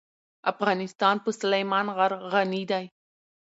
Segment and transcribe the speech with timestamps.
[0.51, 2.85] افغانستان په سلیمان غر غني دی.